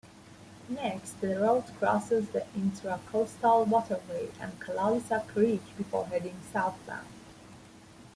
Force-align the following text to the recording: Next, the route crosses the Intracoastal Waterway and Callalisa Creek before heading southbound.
Next, 0.67 1.21
the 1.21 1.37
route 1.39 1.77
crosses 1.77 2.27
the 2.29 2.43
Intracoastal 2.57 3.67
Waterway 3.67 4.29
and 4.41 4.59
Callalisa 4.59 5.27
Creek 5.27 5.61
before 5.77 6.07
heading 6.07 6.39
southbound. 6.51 7.05